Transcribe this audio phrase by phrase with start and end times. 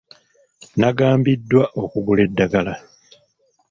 [0.75, 2.73] Nnagambiddwa okugula eddagala.